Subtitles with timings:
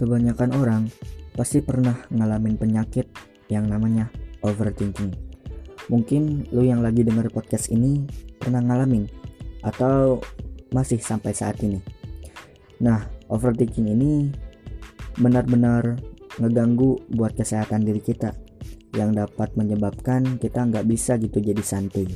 [0.00, 0.82] kebanyakan orang
[1.36, 3.04] pasti pernah ngalamin penyakit
[3.52, 4.08] yang namanya
[4.40, 5.12] overthinking.
[5.92, 8.08] Mungkin lu yang lagi denger podcast ini
[8.40, 9.04] pernah ngalamin
[9.60, 10.24] atau
[10.72, 11.84] masih sampai saat ini.
[12.80, 14.32] Nah, overthinking ini
[15.20, 16.00] benar-benar
[16.40, 18.32] ngeganggu buat kesehatan diri kita
[18.96, 22.08] yang dapat menyebabkan kita nggak bisa gitu jadi santuy.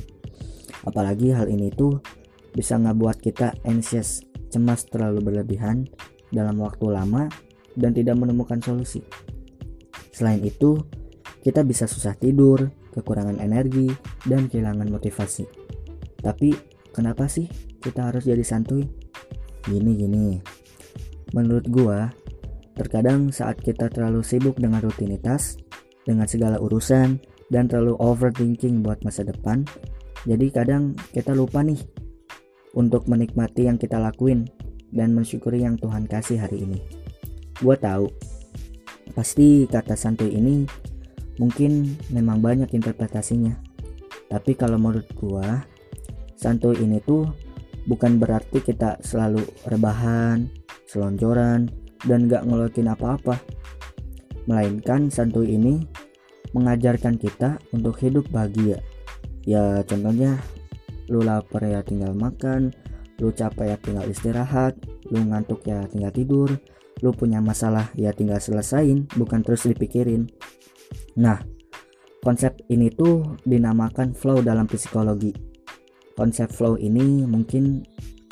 [0.89, 2.01] Apalagi hal ini tuh
[2.55, 5.85] bisa ngebuat kita anxious, cemas terlalu berlebihan
[6.33, 7.29] dalam waktu lama
[7.75, 9.03] dan tidak menemukan solusi.
[10.15, 10.79] Selain itu,
[11.43, 13.91] kita bisa susah tidur, kekurangan energi,
[14.25, 15.45] dan kehilangan motivasi.
[16.23, 16.55] Tapi,
[16.95, 17.51] kenapa sih
[17.83, 18.87] kita harus jadi santuy?
[19.67, 20.39] Gini-gini.
[21.35, 22.09] Menurut gua,
[22.79, 25.59] terkadang saat kita terlalu sibuk dengan rutinitas,
[26.07, 27.19] dengan segala urusan,
[27.53, 29.67] dan terlalu overthinking buat masa depan,
[30.25, 31.77] jadi kadang kita lupa nih
[32.73, 34.49] untuk menikmati yang kita lakuin
[34.89, 37.04] dan mensyukuri yang Tuhan kasih hari ini.
[37.55, 38.11] Gue tahu,
[39.15, 40.67] pasti kata santuy ini
[41.39, 43.55] mungkin memang banyak interpretasinya.
[44.27, 45.47] Tapi kalau menurut gue,
[46.35, 47.31] santuy ini tuh
[47.87, 50.51] bukan berarti kita selalu rebahan,
[50.89, 51.71] selonjoran,
[52.03, 53.39] dan gak ngeluarin apa-apa.
[54.45, 55.79] Melainkan santuy ini
[56.51, 58.83] mengajarkan kita untuk hidup bahagia.
[59.47, 60.37] Ya contohnya,
[61.07, 62.73] lu lapar ya tinggal makan,
[63.19, 64.73] lu capek ya tinggal istirahat,
[65.11, 66.49] lu ngantuk ya tinggal tidur,
[66.99, 70.27] lu punya masalah ya tinggal selesain bukan terus dipikirin.
[71.19, 71.39] Nah
[72.23, 75.31] konsep ini tuh dinamakan flow dalam psikologi.
[76.15, 77.83] Konsep flow ini mungkin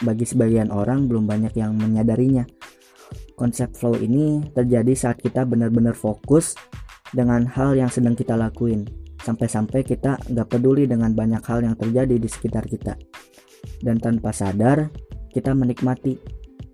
[0.03, 2.47] bagi sebagian orang belum banyak yang menyadarinya.
[3.35, 6.55] Konsep flow ini terjadi saat kita benar-benar fokus
[7.11, 8.87] dengan hal yang sedang kita lakuin
[9.23, 12.99] sampai-sampai kita nggak peduli dengan banyak hal yang terjadi di sekitar kita
[13.83, 14.89] dan tanpa sadar
[15.33, 16.17] kita menikmati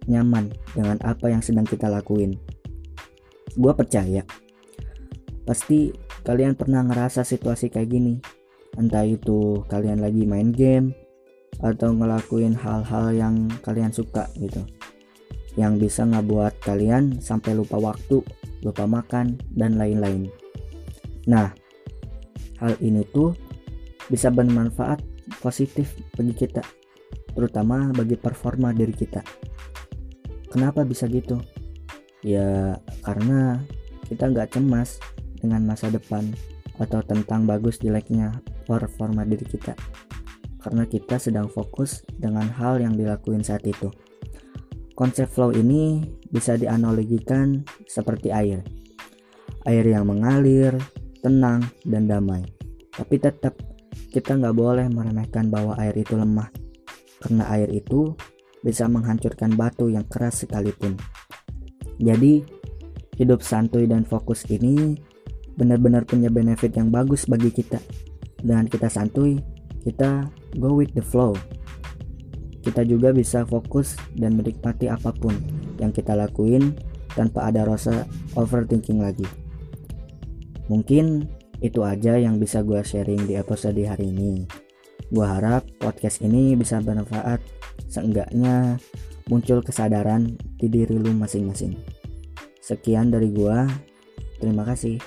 [0.10, 2.36] nyaman dengan apa yang sedang kita lakuin.
[3.58, 4.26] Gue percaya,
[5.46, 5.94] pasti
[6.26, 8.16] kalian pernah ngerasa situasi kayak gini.
[8.78, 10.94] Entah itu kalian lagi main game
[11.60, 13.36] atau ngelakuin hal-hal yang
[13.66, 14.62] kalian suka gitu.
[15.58, 18.22] Yang bisa ngebuat kalian sampai lupa waktu,
[18.64, 20.30] lupa makan, dan lain-lain.
[21.28, 21.52] Nah,
[22.62, 23.34] hal ini tuh
[24.08, 25.02] bisa bermanfaat
[25.44, 26.64] positif bagi kita,
[27.40, 29.24] terutama bagi performa diri kita.
[30.52, 31.40] Kenapa bisa gitu?
[32.20, 32.76] Ya
[33.08, 33.64] karena
[34.12, 35.00] kita nggak cemas
[35.40, 36.28] dengan masa depan
[36.76, 39.72] atau tentang bagus jeleknya performa diri kita.
[40.60, 43.88] Karena kita sedang fokus dengan hal yang dilakuin saat itu.
[45.00, 48.68] Konsep flow ini bisa dianalogikan seperti air.
[49.64, 50.76] Air yang mengalir,
[51.24, 52.44] tenang, dan damai.
[52.92, 53.56] Tapi tetap
[54.12, 56.59] kita nggak boleh meremehkan bahwa air itu lemah.
[57.20, 58.16] Karena air itu
[58.64, 60.96] bisa menghancurkan batu yang keras sekalipun.
[62.00, 62.44] Jadi,
[63.20, 64.96] hidup santuy dan fokus ini
[65.60, 67.84] benar-benar punya benefit yang bagus bagi kita.
[68.40, 69.36] Dengan kita santuy,
[69.84, 71.36] kita go with the flow.
[72.64, 75.36] Kita juga bisa fokus dan menikmati apa pun
[75.80, 76.76] yang kita lakuin
[77.16, 78.08] tanpa ada rasa
[78.40, 79.28] overthinking lagi.
[80.72, 81.28] Mungkin
[81.60, 84.48] itu aja yang bisa gue sharing di episode hari ini.
[85.08, 87.40] Gue harap podcast ini bisa bermanfaat
[87.88, 88.76] seenggaknya
[89.30, 91.78] muncul kesadaran di diri lu masing-masing.
[92.60, 93.70] Sekian dari gua.
[94.42, 94.98] Terima kasih.